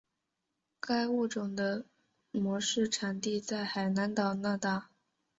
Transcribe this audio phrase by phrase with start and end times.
[0.79, 1.85] 该物种的
[2.31, 4.89] 模式产地在海南岛那大。